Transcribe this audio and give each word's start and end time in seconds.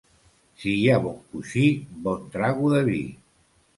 Si 0.61 0.71
hi 0.77 0.87
ha 0.93 0.95
bon 1.03 1.19
coixí, 1.35 1.65
bon 2.07 2.25
trago 2.37 2.73
de 2.77 2.81
vi. 2.89 3.03